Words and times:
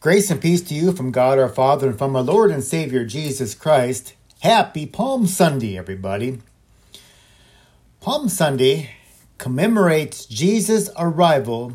Grace 0.00 0.30
and 0.30 0.40
peace 0.40 0.62
to 0.62 0.72
you 0.72 0.92
from 0.92 1.10
God 1.10 1.38
our 1.38 1.46
Father 1.46 1.90
and 1.90 1.98
from 1.98 2.16
our 2.16 2.22
Lord 2.22 2.50
and 2.50 2.64
Savior 2.64 3.04
Jesus 3.04 3.54
Christ. 3.54 4.14
Happy 4.40 4.86
Palm 4.86 5.26
Sunday, 5.26 5.76
everybody. 5.76 6.40
Palm 8.00 8.30
Sunday 8.30 8.92
commemorates 9.36 10.24
Jesus' 10.24 10.88
arrival 10.96 11.74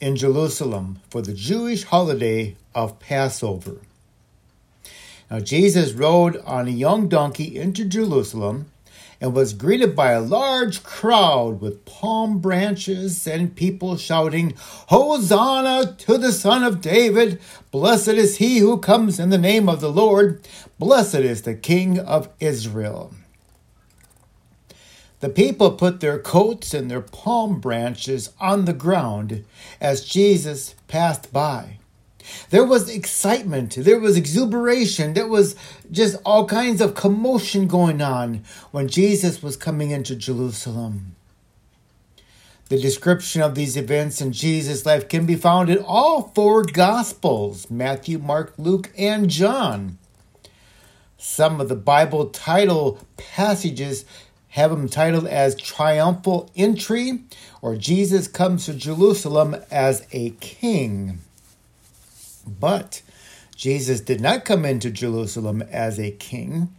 in 0.00 0.14
Jerusalem 0.14 1.00
for 1.10 1.20
the 1.20 1.34
Jewish 1.34 1.82
holiday 1.82 2.56
of 2.76 3.00
Passover. 3.00 3.78
Now, 5.28 5.40
Jesus 5.40 5.94
rode 5.94 6.36
on 6.36 6.68
a 6.68 6.70
young 6.70 7.08
donkey 7.08 7.56
into 7.58 7.84
Jerusalem 7.84 8.70
and 9.20 9.34
was 9.34 9.52
greeted 9.52 9.96
by 9.96 10.12
a 10.12 10.20
large 10.20 10.82
crowd 10.82 11.60
with 11.60 11.84
palm 11.84 12.38
branches 12.38 13.26
and 13.26 13.56
people 13.56 13.96
shouting, 13.96 14.54
Hosanna 14.88 15.94
to 15.98 16.18
the 16.18 16.32
Son 16.32 16.62
of 16.62 16.80
David! 16.80 17.40
Blessed 17.70 18.08
is 18.08 18.36
he 18.36 18.58
who 18.58 18.78
comes 18.78 19.18
in 19.18 19.30
the 19.30 19.38
name 19.38 19.68
of 19.68 19.80
the 19.80 19.92
Lord! 19.92 20.46
Blessed 20.78 21.16
is 21.16 21.42
the 21.42 21.54
King 21.54 21.98
of 21.98 22.28
Israel! 22.38 23.12
The 25.20 25.28
people 25.28 25.72
put 25.72 25.98
their 25.98 26.20
coats 26.20 26.72
and 26.72 26.88
their 26.88 27.00
palm 27.00 27.58
branches 27.58 28.30
on 28.38 28.66
the 28.66 28.72
ground 28.72 29.44
as 29.80 30.04
Jesus 30.04 30.76
passed 30.86 31.32
by. 31.32 31.77
There 32.50 32.64
was 32.64 32.88
excitement, 32.88 33.76
there 33.76 33.98
was 33.98 34.16
exuberation, 34.16 35.14
there 35.14 35.28
was 35.28 35.56
just 35.90 36.16
all 36.24 36.46
kinds 36.46 36.80
of 36.80 36.94
commotion 36.94 37.66
going 37.66 38.00
on 38.00 38.44
when 38.70 38.88
Jesus 38.88 39.42
was 39.42 39.56
coming 39.56 39.90
into 39.90 40.16
Jerusalem. 40.16 41.14
The 42.68 42.78
description 42.78 43.40
of 43.40 43.54
these 43.54 43.78
events 43.78 44.20
in 44.20 44.32
Jesus' 44.32 44.84
life 44.84 45.08
can 45.08 45.24
be 45.24 45.36
found 45.36 45.70
in 45.70 45.78
all 45.78 46.32
four 46.34 46.64
Gospels 46.64 47.70
Matthew, 47.70 48.18
Mark, 48.18 48.52
Luke, 48.58 48.90
and 48.98 49.30
John. 49.30 49.96
Some 51.16 51.60
of 51.60 51.68
the 51.70 51.76
Bible 51.76 52.26
title 52.26 52.98
passages 53.16 54.04
have 54.50 54.70
them 54.70 54.88
titled 54.88 55.26
as 55.26 55.54
Triumphal 55.54 56.50
Entry 56.56 57.24
or 57.62 57.76
Jesus 57.76 58.28
Comes 58.28 58.66
to 58.66 58.74
Jerusalem 58.74 59.56
as 59.70 60.06
a 60.12 60.30
King. 60.40 61.20
But 62.48 63.02
Jesus 63.56 64.00
did 64.00 64.20
not 64.20 64.44
come 64.44 64.64
into 64.64 64.90
Jerusalem 64.90 65.62
as 65.62 65.98
a 65.98 66.10
king, 66.12 66.74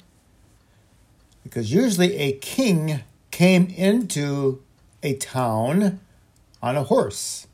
because 1.44 1.74
usually 1.74 2.16
a 2.16 2.34
king 2.34 3.02
came 3.32 3.68
into 3.68 4.62
a 5.04 5.16
town 5.16 6.00
on 6.62 6.76
a 6.76 6.84
horse. 6.84 7.48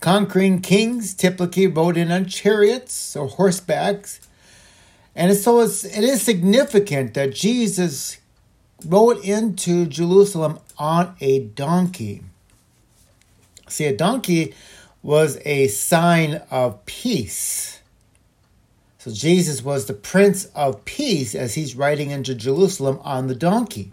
Conquering 0.00 0.60
kings 0.60 1.14
typically 1.14 1.66
rode 1.66 1.96
in 1.96 2.10
on 2.10 2.26
chariots 2.26 3.14
or 3.14 3.28
horsebacks. 3.28 4.18
And 5.14 5.36
so 5.36 5.60
it's, 5.60 5.84
it 5.84 6.02
is 6.02 6.22
significant 6.22 7.14
that 7.14 7.34
Jesus 7.34 8.18
rode 8.84 9.18
into 9.24 9.86
Jerusalem 9.86 10.58
on 10.78 11.14
a 11.20 11.40
donkey. 11.40 12.22
See, 13.68 13.84
a 13.84 13.96
donkey 13.96 14.54
was 15.02 15.38
a 15.44 15.68
sign 15.68 16.42
of 16.50 16.84
peace. 16.86 17.80
So 18.98 19.10
Jesus 19.10 19.62
was 19.62 19.86
the 19.86 19.94
Prince 19.94 20.44
of 20.54 20.84
Peace 20.84 21.34
as 21.34 21.54
he's 21.54 21.74
riding 21.74 22.10
into 22.10 22.36
Jerusalem 22.36 23.00
on 23.02 23.26
the 23.26 23.34
donkey. 23.34 23.92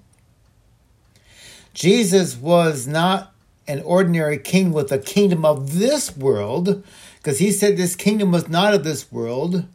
Jesus 1.73 2.35
was 2.35 2.85
not 2.85 3.33
an 3.67 3.81
ordinary 3.81 4.37
king 4.37 4.71
with 4.71 4.91
a 4.91 4.99
kingdom 4.99 5.45
of 5.45 5.77
this 5.77 6.15
world, 6.15 6.83
because 7.17 7.39
he 7.39 7.52
said 7.52 7.75
this 7.75 7.95
kingdom 7.95 8.31
was 8.31 8.47
not 8.47 8.73
of 8.73 8.83
this 8.83 9.11
world, 9.11 9.65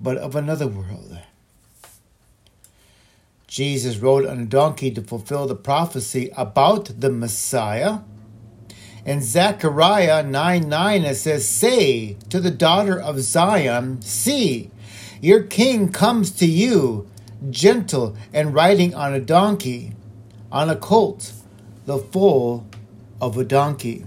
but 0.00 0.16
of 0.16 0.34
another 0.34 0.66
world. 0.66 1.18
Jesus 3.46 3.98
rode 3.98 4.26
on 4.26 4.40
a 4.40 4.46
donkey 4.46 4.90
to 4.90 5.02
fulfill 5.02 5.46
the 5.46 5.54
prophecy 5.54 6.30
about 6.36 7.00
the 7.00 7.10
Messiah. 7.10 7.98
In 9.04 9.20
Zechariah 9.20 10.22
9 10.22 10.68
9, 10.68 11.04
it 11.04 11.16
says, 11.16 11.48
Say 11.48 12.16
to 12.28 12.40
the 12.40 12.52
daughter 12.52 13.00
of 13.00 13.20
Zion, 13.20 14.00
See, 14.00 14.70
your 15.20 15.42
king 15.42 15.90
comes 15.90 16.30
to 16.32 16.46
you, 16.46 17.08
gentle 17.50 18.16
and 18.32 18.54
riding 18.54 18.94
on 18.94 19.12
a 19.12 19.20
donkey, 19.20 19.94
on 20.52 20.70
a 20.70 20.76
colt, 20.76 21.32
the 21.84 21.98
foal 21.98 22.64
of 23.20 23.36
a 23.36 23.44
donkey. 23.44 24.04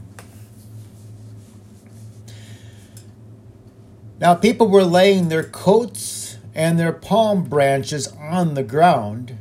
Now, 4.17 4.33
people 4.33 4.69
were 4.69 4.85
laying 4.85 5.27
their 5.27 5.43
coats 5.43 6.37
and 6.53 6.79
their 6.79 6.93
palm 6.93 7.43
branches 7.43 8.07
on 8.17 8.53
the 8.53 8.63
ground 8.63 9.37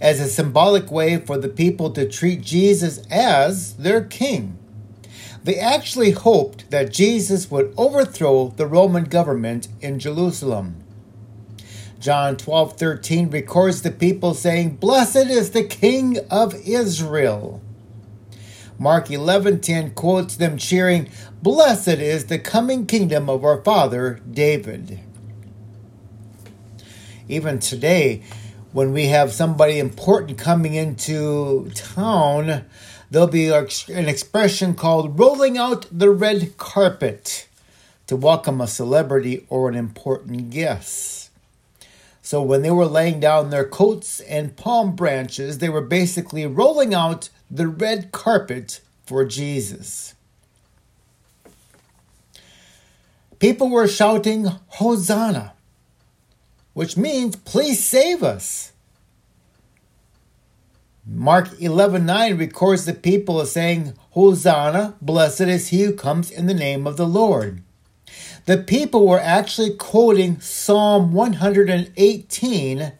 as 0.00 0.18
a 0.18 0.26
symbolic 0.26 0.90
way 0.90 1.18
for 1.18 1.38
the 1.38 1.48
people 1.48 1.90
to 1.90 2.08
treat 2.08 2.42
Jesus 2.42 2.98
as 3.10 3.76
their 3.76 4.02
king. 4.02 4.57
They 5.44 5.56
actually 5.56 6.10
hoped 6.10 6.70
that 6.70 6.92
Jesus 6.92 7.50
would 7.50 7.72
overthrow 7.76 8.52
the 8.56 8.66
Roman 8.66 9.04
government 9.04 9.68
in 9.80 9.98
Jerusalem. 9.98 10.76
John 12.00 12.36
12:13 12.36 13.30
records 13.30 13.82
the 13.82 13.90
people 13.90 14.34
saying, 14.34 14.76
"Blessed 14.76 15.16
is 15.16 15.50
the 15.50 15.64
king 15.64 16.18
of 16.30 16.54
Israel." 16.66 17.60
Mark 18.78 19.10
11:10 19.10 19.90
quotes 19.90 20.36
them 20.36 20.56
cheering, 20.56 21.08
"Blessed 21.42 21.88
is 21.88 22.26
the 22.26 22.38
coming 22.38 22.86
kingdom 22.86 23.28
of 23.28 23.44
our 23.44 23.60
father 23.62 24.20
David." 24.30 25.00
Even 27.28 27.58
today, 27.58 28.22
when 28.72 28.92
we 28.92 29.06
have 29.06 29.32
somebody 29.32 29.78
important 29.78 30.38
coming 30.38 30.74
into 30.74 31.70
town, 31.74 32.64
there'll 33.10 33.26
be 33.28 33.48
an 33.48 34.08
expression 34.08 34.74
called 34.74 35.18
rolling 35.18 35.56
out 35.58 35.86
the 35.90 36.10
red 36.10 36.56
carpet 36.56 37.48
to 38.06 38.16
welcome 38.16 38.60
a 38.60 38.66
celebrity 38.66 39.46
or 39.48 39.68
an 39.68 39.74
important 39.74 40.50
guest. 40.50 41.30
So 42.22 42.42
when 42.42 42.62
they 42.62 42.70
were 42.70 42.86
laying 42.86 43.20
down 43.20 43.50
their 43.50 43.64
coats 43.64 44.20
and 44.20 44.56
palm 44.56 44.94
branches, 44.94 45.58
they 45.58 45.68
were 45.68 45.80
basically 45.80 46.46
rolling 46.46 46.92
out 46.92 47.30
the 47.50 47.68
red 47.68 48.12
carpet 48.12 48.80
for 49.06 49.24
Jesus. 49.24 50.14
People 53.38 53.70
were 53.70 53.88
shouting, 53.88 54.46
Hosanna, 54.68 55.54
which 56.74 56.96
means, 56.96 57.36
please 57.36 57.82
save 57.82 58.22
us. 58.22 58.72
Mark 61.10 61.58
11:9 61.58 62.36
records 62.36 62.84
the 62.84 62.92
people 62.92 63.44
saying, 63.46 63.94
"Hosanna, 64.10 64.94
blessed 65.00 65.40
is 65.42 65.68
he 65.68 65.84
who 65.84 65.94
comes 65.94 66.30
in 66.30 66.44
the 66.46 66.52
name 66.52 66.86
of 66.86 66.98
the 66.98 67.06
Lord." 67.06 67.62
The 68.44 68.58
people 68.58 69.06
were 69.06 69.18
actually 69.18 69.70
quoting 69.70 70.38
Psalm 70.38 71.14
118 71.14 72.92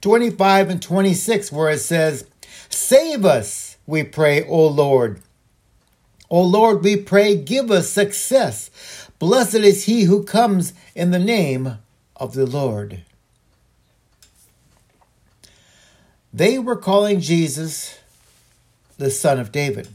25 0.00 0.70
and 0.70 0.80
26 0.80 1.52
where 1.52 1.68
it 1.68 1.80
says, 1.80 2.24
"Save 2.70 3.26
us, 3.26 3.76
we 3.86 4.02
pray, 4.02 4.42
O 4.42 4.66
Lord. 4.66 5.20
O 6.30 6.40
Lord, 6.40 6.82
we 6.82 6.96
pray, 6.96 7.36
give 7.36 7.70
us 7.70 7.90
success. 7.90 8.70
Blessed 9.18 9.56
is 9.56 9.84
he 9.84 10.04
who 10.04 10.22
comes 10.22 10.72
in 10.94 11.10
the 11.10 11.18
name 11.18 11.76
of 12.16 12.32
the 12.32 12.46
Lord." 12.46 13.02
They 16.36 16.58
were 16.58 16.76
calling 16.76 17.20
Jesus 17.20 17.98
the 18.98 19.10
son 19.10 19.40
of 19.40 19.52
David. 19.52 19.88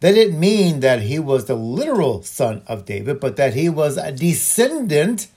They 0.00 0.12
didn't 0.12 0.40
mean 0.40 0.80
that 0.80 1.02
he 1.02 1.20
was 1.20 1.44
the 1.44 1.54
literal 1.54 2.24
son 2.24 2.62
of 2.66 2.84
David, 2.84 3.20
but 3.20 3.36
that 3.36 3.54
he 3.54 3.68
was 3.68 3.96
a 3.96 4.10
descendant 4.10 5.28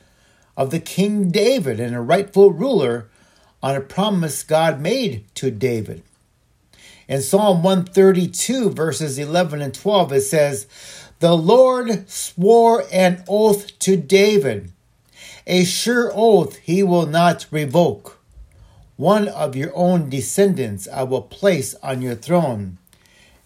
of 0.58 0.72
the 0.72 0.80
King 0.80 1.30
David 1.30 1.80
and 1.80 1.96
a 1.96 2.02
rightful 2.02 2.52
ruler 2.52 3.10
on 3.62 3.76
a 3.76 3.80
promise 3.80 4.42
God 4.42 4.82
made 4.82 5.24
to 5.36 5.52
David. 5.52 6.02
In 7.08 7.22
Psalm 7.22 7.62
132, 7.62 8.72
verses 8.72 9.20
11 9.20 9.62
and 9.62 9.72
12, 9.72 10.14
it 10.14 10.22
says, 10.22 10.66
The 11.20 11.38
Lord 11.38 12.10
swore 12.10 12.86
an 12.92 13.24
oath 13.28 13.78
to 13.78 13.98
David, 13.98 14.72
a 15.46 15.64
sure 15.64 16.12
oath 16.12 16.56
he 16.56 16.82
will 16.82 17.06
not 17.06 17.46
revoke. 17.52 18.17
One 18.98 19.28
of 19.28 19.56
your 19.56 19.72
own 19.76 20.10
descendants 20.10 20.88
I 20.92 21.04
will 21.04 21.22
place 21.22 21.76
on 21.84 22.02
your 22.02 22.16
throne. 22.16 22.80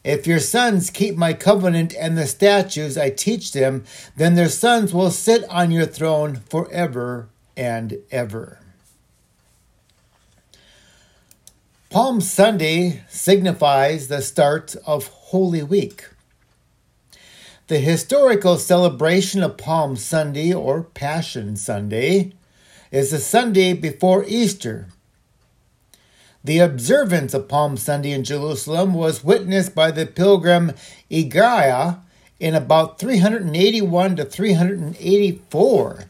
If 0.03 0.25
your 0.25 0.39
sons 0.39 0.89
keep 0.89 1.15
my 1.15 1.33
covenant 1.33 1.93
and 1.93 2.17
the 2.17 2.25
statutes 2.25 2.97
I 2.97 3.09
teach 3.11 3.51
them, 3.51 3.83
then 4.15 4.35
their 4.35 4.49
sons 4.49 4.93
will 4.93 5.11
sit 5.11 5.43
on 5.49 5.69
your 5.69 5.85
throne 5.85 6.37
forever 6.49 7.27
and 7.55 7.99
ever. 8.09 8.59
Palm 11.89 12.21
Sunday 12.21 13.03
signifies 13.09 14.07
the 14.07 14.21
start 14.21 14.77
of 14.87 15.07
Holy 15.07 15.61
Week. 15.61 16.07
The 17.67 17.79
historical 17.79 18.57
celebration 18.57 19.43
of 19.43 19.57
Palm 19.57 19.97
Sunday 19.97 20.53
or 20.53 20.83
Passion 20.83 21.57
Sunday 21.57 22.31
is 22.91 23.11
the 23.11 23.19
Sunday 23.19 23.73
before 23.73 24.23
Easter. 24.25 24.87
The 26.43 26.59
observance 26.59 27.33
of 27.35 27.47
Palm 27.47 27.77
Sunday 27.77 28.11
in 28.11 28.23
Jerusalem 28.23 28.95
was 28.95 29.23
witnessed 29.23 29.75
by 29.75 29.91
the 29.91 30.07
pilgrim 30.07 30.73
Egeria 31.09 31.99
in 32.39 32.55
about 32.55 32.97
381 32.97 34.15
to 34.15 34.25
384. 34.25 36.05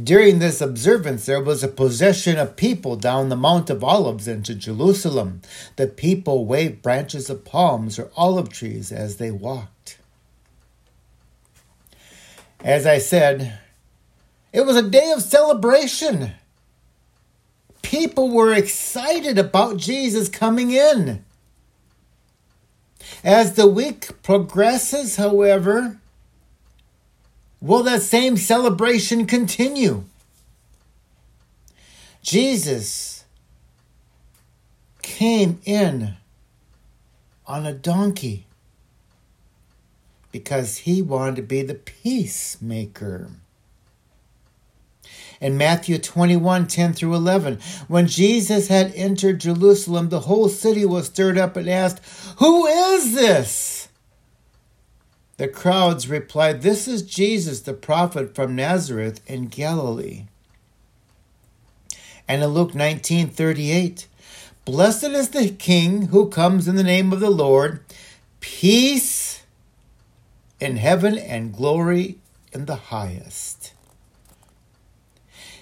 During 0.00 0.38
this 0.38 0.60
observance, 0.60 1.24
there 1.26 1.42
was 1.42 1.64
a 1.64 1.68
procession 1.68 2.38
of 2.38 2.54
people 2.56 2.94
down 2.94 3.30
the 3.30 3.36
Mount 3.36 3.70
of 3.70 3.82
Olives 3.82 4.28
into 4.28 4.54
Jerusalem. 4.54 5.40
The 5.76 5.86
people 5.86 6.44
waved 6.44 6.82
branches 6.82 7.30
of 7.30 7.44
palms 7.44 7.98
or 7.98 8.10
olive 8.14 8.50
trees 8.50 8.92
as 8.92 9.16
they 9.16 9.30
walked. 9.30 9.98
As 12.62 12.86
I 12.86 12.98
said, 12.98 13.58
it 14.52 14.66
was 14.66 14.76
a 14.76 14.88
day 14.88 15.10
of 15.10 15.22
celebration. 15.22 16.32
People 17.88 18.30
were 18.30 18.52
excited 18.52 19.38
about 19.38 19.78
Jesus 19.78 20.28
coming 20.28 20.70
in. 20.70 21.24
As 23.24 23.54
the 23.54 23.66
week 23.66 24.22
progresses, 24.22 25.16
however, 25.16 25.98
Will 27.60 27.82
that 27.82 28.02
same 28.02 28.36
celebration 28.36 29.26
continue? 29.26 30.04
Jesus 32.22 33.24
came 35.02 35.60
in 35.64 36.14
on 37.46 37.66
a 37.66 37.72
donkey 37.72 38.46
because 40.30 40.78
he 40.78 41.02
wanted 41.02 41.36
to 41.36 41.42
be 41.42 41.62
the 41.62 41.74
peacemaker. 41.74 43.30
In 45.40 45.56
Matthew 45.56 45.98
21 45.98 46.66
10 46.66 46.92
through 46.92 47.14
11, 47.14 47.60
when 47.86 48.06
Jesus 48.06 48.68
had 48.68 48.92
entered 48.94 49.40
Jerusalem, 49.40 50.08
the 50.08 50.20
whole 50.20 50.48
city 50.48 50.84
was 50.84 51.06
stirred 51.06 51.38
up 51.38 51.56
and 51.56 51.68
asked, 51.68 52.00
Who 52.38 52.66
is 52.66 53.14
this? 53.14 53.88
The 55.36 55.48
crowds 55.48 56.08
replied, 56.08 56.62
This 56.62 56.88
is 56.88 57.02
Jesus, 57.02 57.60
the 57.60 57.72
prophet 57.72 58.34
from 58.34 58.56
Nazareth 58.56 59.20
in 59.28 59.46
Galilee. 59.46 60.24
And 62.26 62.42
in 62.42 62.48
Luke 62.50 62.74
19 62.74 63.28
38, 63.28 64.08
Blessed 64.64 65.04
is 65.04 65.30
the 65.30 65.48
King 65.50 66.08
who 66.08 66.28
comes 66.28 66.66
in 66.66 66.74
the 66.74 66.82
name 66.82 67.12
of 67.12 67.20
the 67.20 67.30
Lord, 67.30 67.80
peace 68.40 69.44
in 70.60 70.76
heaven 70.76 71.16
and 71.16 71.54
glory 71.54 72.18
in 72.52 72.66
the 72.66 72.76
highest. 72.76 73.72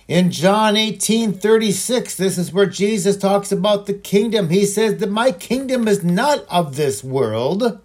In 0.09 0.31
John 0.31 0.77
18 0.77 1.33
36, 1.33 2.15
this 2.15 2.39
is 2.39 2.53
where 2.53 2.67
Jesus 2.67 3.17
talks 3.17 3.51
about 3.51 3.87
the 3.87 3.95
kingdom. 3.95 4.51
He 4.51 4.65
says 4.65 4.99
that 4.99 5.11
my 5.11 5.33
kingdom 5.33 5.89
is 5.89 6.05
not 6.05 6.45
of 6.49 6.77
this 6.77 7.03
world. 7.03 7.81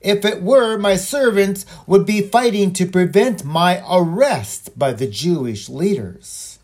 If 0.00 0.24
it 0.24 0.42
were, 0.42 0.78
my 0.78 0.96
servants 0.96 1.64
would 1.86 2.06
be 2.06 2.22
fighting 2.22 2.72
to 2.72 2.86
prevent 2.86 3.44
my 3.44 3.84
arrest 3.88 4.76
by 4.76 4.92
the 4.92 5.06
Jewish 5.06 5.68
leaders. 5.68 6.58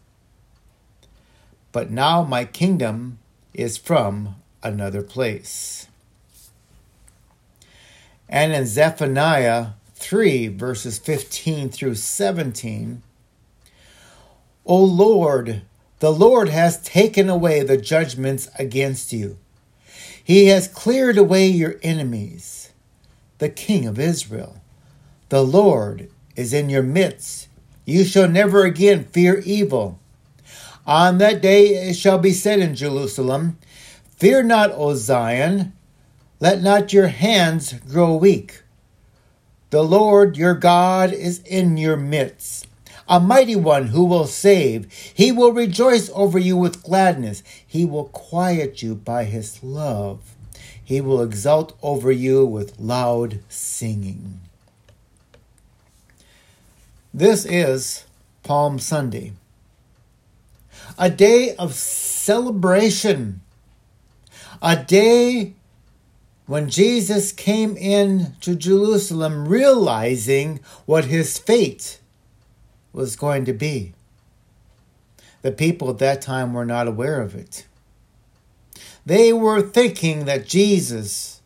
But 1.70 1.90
now 1.90 2.24
my 2.24 2.46
kingdom 2.46 3.18
is 3.54 3.76
from 3.76 4.36
another 4.62 5.02
place. 5.02 5.86
And 8.28 8.52
in 8.52 8.66
Zephaniah 8.66 9.68
3, 9.94 10.48
verses 10.48 10.98
15 10.98 11.68
through 11.68 11.94
17, 11.94 13.02
O 14.66 14.82
Lord, 14.82 15.62
the 16.00 16.12
Lord 16.12 16.48
has 16.48 16.82
taken 16.82 17.28
away 17.28 17.62
the 17.62 17.76
judgments 17.76 18.48
against 18.58 19.12
you. 19.12 19.38
He 20.22 20.46
has 20.46 20.66
cleared 20.66 21.16
away 21.16 21.46
your 21.46 21.76
enemies 21.82 22.72
the 23.38 23.48
King 23.48 23.86
of 23.86 23.98
Israel. 23.98 24.60
The 25.28 25.44
Lord 25.44 26.08
is 26.34 26.52
in 26.52 26.70
your 26.70 26.82
midst. 26.82 27.48
You 27.84 28.04
shall 28.04 28.28
never 28.28 28.64
again 28.64 29.04
fear 29.04 29.38
evil. 29.40 30.00
On 30.86 31.18
that 31.18 31.42
day 31.42 31.88
it 31.88 31.94
shall 31.94 32.18
be 32.18 32.32
said 32.32 32.60
in 32.60 32.74
Jerusalem, 32.74 33.58
Fear 34.16 34.44
not, 34.44 34.72
O 34.72 34.94
Zion, 34.94 35.72
let 36.40 36.62
not 36.62 36.92
your 36.92 37.08
hands 37.08 37.72
grow 37.72 38.16
weak. 38.16 38.62
The 39.70 39.82
Lord 39.82 40.36
your 40.36 40.54
God 40.54 41.12
is 41.12 41.40
in 41.40 41.76
your 41.76 41.96
midst, 41.96 42.65
a 43.08 43.20
mighty 43.20 43.56
one 43.56 43.88
who 43.88 44.04
will 44.04 44.26
save. 44.26 44.92
He 44.92 45.32
will 45.32 45.52
rejoice 45.52 46.10
over 46.14 46.38
you 46.38 46.56
with 46.56 46.82
gladness. 46.82 47.42
He 47.66 47.84
will 47.84 48.06
quiet 48.06 48.82
you 48.82 48.94
by 48.94 49.24
his 49.24 49.62
love. 49.62 50.34
He 50.82 51.00
will 51.00 51.22
exult 51.22 51.76
over 51.82 52.12
you 52.12 52.46
with 52.46 52.78
loud 52.78 53.40
singing. 53.48 54.40
This 57.12 57.44
is 57.46 58.04
Palm 58.42 58.78
Sunday, 58.78 59.32
a 60.98 61.10
day 61.10 61.56
of 61.56 61.74
celebration, 61.74 63.40
a 64.60 64.76
day 64.76 65.54
when 66.46 66.70
Jesus 66.70 67.32
came 67.32 67.76
in 67.76 68.34
to 68.42 68.54
Jerusalem 68.54 69.48
realizing 69.48 70.60
what 70.84 71.06
his 71.06 71.38
fate 71.38 71.98
was 72.96 73.14
going 73.14 73.44
to 73.44 73.52
be. 73.52 73.92
The 75.42 75.52
people 75.52 75.90
at 75.90 75.98
that 75.98 76.22
time 76.22 76.54
were 76.54 76.64
not 76.64 76.88
aware 76.88 77.20
of 77.20 77.34
it. 77.34 77.66
They 79.04 79.34
were 79.34 79.60
thinking 79.60 80.24
that 80.24 80.46
Jesus 80.46 81.42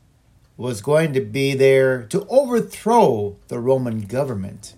was 0.56 0.81
going 0.81 1.12
to 1.12 1.20
be 1.20 1.55
there 1.55 2.05
to 2.05 2.25
overthrow 2.29 3.37
the 3.49 3.58
Roman 3.58 4.02
government. 4.02 4.76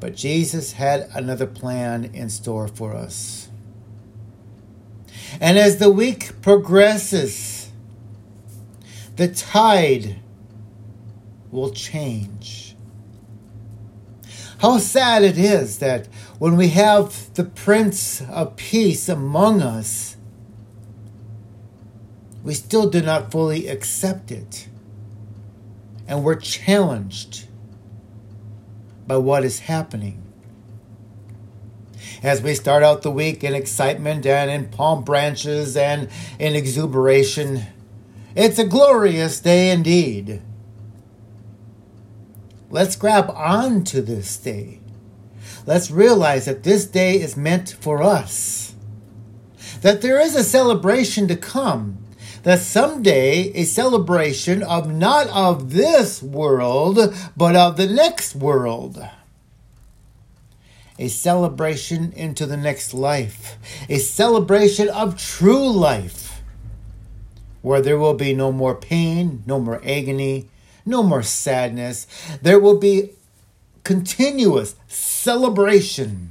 But 0.00 0.16
Jesus 0.16 0.72
had 0.72 1.10
another 1.14 1.46
plan 1.46 2.06
in 2.14 2.30
store 2.30 2.68
for 2.68 2.94
us. 2.94 3.50
And 5.38 5.58
as 5.58 5.76
the 5.76 5.90
week 5.90 6.40
progresses, 6.40 7.68
the 9.16 9.28
tide 9.28 10.16
will 11.50 11.72
change. 11.72 12.65
How 14.58 14.78
sad 14.78 15.22
it 15.22 15.36
is 15.36 15.78
that 15.78 16.06
when 16.38 16.56
we 16.56 16.68
have 16.68 17.32
the 17.34 17.44
Prince 17.44 18.22
of 18.22 18.56
Peace 18.56 19.08
among 19.08 19.60
us, 19.60 20.16
we 22.42 22.54
still 22.54 22.88
do 22.88 23.02
not 23.02 23.30
fully 23.30 23.68
accept 23.68 24.30
it. 24.30 24.68
And 26.08 26.24
we're 26.24 26.36
challenged 26.36 27.48
by 29.06 29.18
what 29.18 29.44
is 29.44 29.60
happening. 29.60 30.22
As 32.22 32.40
we 32.40 32.54
start 32.54 32.82
out 32.82 33.02
the 33.02 33.10
week 33.10 33.44
in 33.44 33.54
excitement 33.54 34.24
and 34.24 34.50
in 34.50 34.68
palm 34.68 35.04
branches 35.04 35.76
and 35.76 36.08
in 36.38 36.54
exuberation, 36.54 37.62
it's 38.34 38.58
a 38.58 38.66
glorious 38.66 39.38
day 39.40 39.70
indeed. 39.70 40.40
Let's 42.68 42.96
grab 42.96 43.30
on 43.30 43.84
to 43.84 44.02
this 44.02 44.36
day. 44.36 44.80
Let's 45.66 45.90
realize 45.90 46.46
that 46.46 46.64
this 46.64 46.86
day 46.86 47.20
is 47.20 47.36
meant 47.36 47.70
for 47.80 48.02
us. 48.02 48.74
That 49.82 50.02
there 50.02 50.20
is 50.20 50.34
a 50.34 50.42
celebration 50.42 51.28
to 51.28 51.36
come. 51.36 51.98
That 52.42 52.60
someday 52.60 53.52
a 53.54 53.64
celebration 53.64 54.62
of 54.62 54.90
not 54.90 55.28
of 55.28 55.72
this 55.72 56.22
world, 56.22 56.98
but 57.36 57.54
of 57.54 57.76
the 57.76 57.86
next 57.86 58.34
world. 58.34 59.04
A 60.98 61.08
celebration 61.08 62.12
into 62.12 62.46
the 62.46 62.56
next 62.56 62.94
life. 62.94 63.56
A 63.88 63.98
celebration 63.98 64.88
of 64.88 65.18
true 65.18 65.70
life. 65.70 66.42
Where 67.62 67.82
there 67.82 67.98
will 67.98 68.14
be 68.14 68.34
no 68.34 68.50
more 68.50 68.74
pain, 68.74 69.42
no 69.46 69.60
more 69.60 69.80
agony, 69.84 70.48
no 70.86 71.02
more 71.02 71.22
sadness. 71.22 72.06
There 72.40 72.60
will 72.60 72.78
be 72.78 73.10
continuous 73.84 74.76
celebration. 74.88 76.30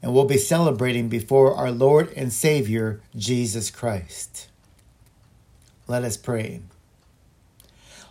And 0.00 0.14
we'll 0.14 0.24
be 0.24 0.38
celebrating 0.38 1.08
before 1.08 1.54
our 1.54 1.72
Lord 1.72 2.12
and 2.16 2.32
Savior, 2.32 3.00
Jesus 3.16 3.70
Christ. 3.70 4.48
Let 5.88 6.04
us 6.04 6.16
pray. 6.16 6.60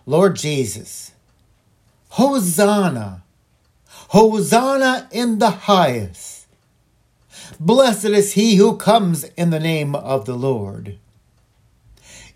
Lord 0.06 0.36
Jesus, 0.36 1.12
Hosanna, 2.10 3.24
Hosanna 4.10 5.08
in 5.12 5.39
the 5.39 5.50
highest. 5.50 6.48
Blessed 7.60 8.06
is 8.06 8.34
he 8.34 8.56
who 8.56 8.77
comes 8.77 9.24
in 9.36 9.50
the 9.50 9.60
name 9.60 9.96
of 9.96 10.25
the 10.25 10.36
Lord. 10.36 10.98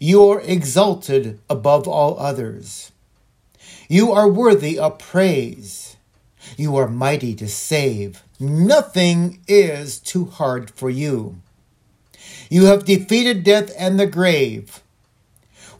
You 0.03 0.27
are 0.31 0.41
exalted 0.41 1.37
above 1.47 1.87
all 1.87 2.17
others. 2.17 2.91
You 3.87 4.11
are 4.11 4.27
worthy 4.27 4.79
of 4.79 4.97
praise. 4.97 5.95
You 6.57 6.75
are 6.77 6.87
mighty 6.87 7.35
to 7.35 7.47
save. 7.47 8.23
Nothing 8.39 9.41
is 9.47 9.99
too 9.99 10.25
hard 10.25 10.71
for 10.71 10.89
you. 10.89 11.39
You 12.49 12.65
have 12.65 12.85
defeated 12.85 13.43
death 13.43 13.71
and 13.77 13.99
the 13.99 14.07
grave. 14.07 14.81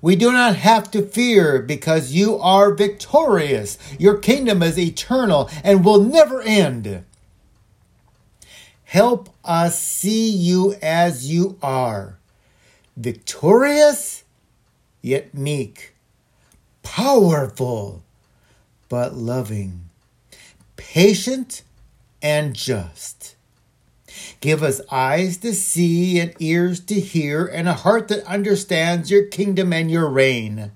We 0.03 0.15
do 0.15 0.31
not 0.31 0.55
have 0.55 0.91
to 0.91 1.01
fear 1.01 1.59
because 1.59 2.11
you 2.11 2.37
are 2.37 2.75
victorious. 2.75 3.79
Your 3.97 4.19
kingdom 4.19 4.61
is 4.61 4.77
eternal 4.77 5.49
and 5.63 5.83
will 5.83 5.99
never 5.99 6.43
end. 6.43 7.05
Help 8.83 9.31
us 9.43 9.81
see 9.81 10.29
you 10.29 10.75
as 10.79 11.27
you 11.27 11.57
are 11.63 12.19
victorious, 12.95 14.23
yet 15.01 15.33
meek, 15.33 15.95
powerful, 16.83 18.03
but 18.89 19.15
loving, 19.15 19.85
patient, 20.75 21.63
and 22.21 22.53
just. 22.55 23.35
Give 24.41 24.61
us 24.63 24.81
eyes 24.91 25.37
to 25.37 25.53
see 25.53 26.19
and 26.19 26.33
ears 26.39 26.79
to 26.81 26.99
hear 26.99 27.45
and 27.45 27.67
a 27.67 27.73
heart 27.73 28.07
that 28.09 28.25
understands 28.25 29.09
your 29.09 29.25
kingdom 29.25 29.71
and 29.71 29.89
your 29.89 30.09
reign. 30.09 30.71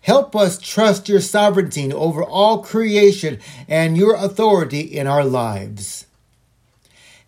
Help 0.00 0.34
us 0.34 0.58
trust 0.58 1.08
your 1.08 1.20
sovereignty 1.20 1.92
over 1.92 2.24
all 2.24 2.62
creation 2.62 3.38
and 3.68 3.96
your 3.96 4.16
authority 4.16 4.80
in 4.80 5.06
our 5.06 5.24
lives. 5.24 6.06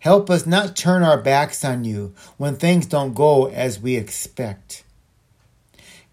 Help 0.05 0.29
us 0.29 0.45
not 0.45 0.75
turn 0.75 1.01
our 1.01 1.19
backs 1.19 1.65
on 1.65 1.83
you 1.83 2.13
when 2.37 2.55
things 2.55 2.85
don't 2.85 3.15
go 3.15 3.47
as 3.47 3.79
we 3.79 3.95
expect. 3.95 4.83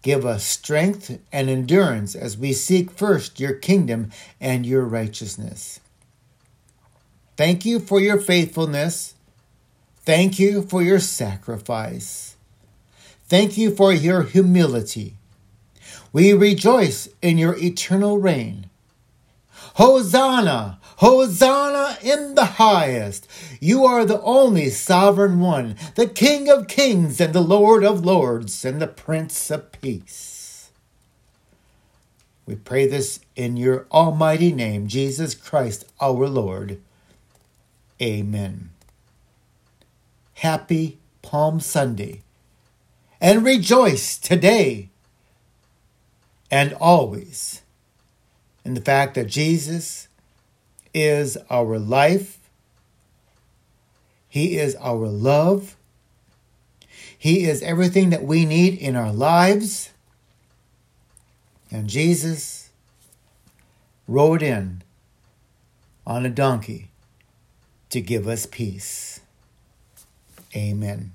Give 0.01 0.25
us 0.25 0.43
strength 0.43 1.19
and 1.31 1.47
endurance 1.47 2.15
as 2.15 2.35
we 2.35 2.53
seek 2.53 2.89
first 2.89 3.39
your 3.39 3.53
kingdom 3.53 4.09
and 4.41 4.65
your 4.65 4.83
righteousness. 4.83 5.79
Thank 7.37 7.65
you 7.65 7.79
for 7.79 7.99
your 7.99 8.19
faithfulness. 8.19 9.13
Thank 9.97 10.39
you 10.39 10.63
for 10.63 10.81
your 10.81 10.99
sacrifice. 10.99 12.35
Thank 13.27 13.59
you 13.59 13.75
for 13.75 13.93
your 13.93 14.23
humility. 14.23 15.17
We 16.11 16.33
rejoice 16.33 17.09
in 17.21 17.37
your 17.37 17.55
eternal 17.59 18.17
reign. 18.17 18.71
Hosanna! 19.75 20.79
Hosanna 21.03 21.97
in 22.01 22.35
the 22.35 22.45
highest! 22.45 23.27
You 23.59 23.83
are 23.83 24.05
the 24.05 24.21
only 24.21 24.69
sovereign 24.69 25.41
one, 25.41 25.75
the 25.95 26.07
King 26.07 26.47
of 26.49 26.69
kings 26.69 27.19
and 27.19 27.33
the 27.33 27.41
Lord 27.41 27.83
of 27.83 28.05
lords 28.05 28.63
and 28.63 28.81
the 28.81 28.87
Prince 28.87 29.51
of 29.51 29.69
peace. 29.73 30.69
We 32.45 32.55
pray 32.55 32.87
this 32.87 33.19
in 33.35 33.57
your 33.57 33.85
almighty 33.91 34.53
name, 34.53 34.87
Jesus 34.87 35.35
Christ 35.35 35.83
our 35.99 36.25
Lord. 36.29 36.79
Amen. 38.01 38.69
Happy 40.35 40.99
Palm 41.21 41.59
Sunday. 41.59 42.21
And 43.19 43.43
rejoice 43.43 44.17
today 44.17 44.87
and 46.49 46.71
always 46.75 47.61
in 48.63 48.73
the 48.73 48.79
fact 48.79 49.15
that 49.15 49.27
Jesus 49.27 50.07
is 50.93 51.37
our 51.49 51.79
life, 51.79 52.37
He 54.29 54.57
is 54.57 54.75
our 54.75 55.07
love, 55.07 55.75
He 57.17 57.45
is 57.45 57.61
everything 57.63 58.09
that 58.11 58.23
we 58.23 58.45
need 58.45 58.77
in 58.77 58.95
our 58.95 59.11
lives. 59.13 59.89
And 61.71 61.89
Jesus 61.89 62.69
rode 64.07 64.43
in 64.43 64.83
on 66.05 66.25
a 66.25 66.29
donkey 66.29 66.89
to 67.89 68.01
give 68.01 68.27
us 68.27 68.45
peace. 68.45 69.21
Amen. 70.55 71.13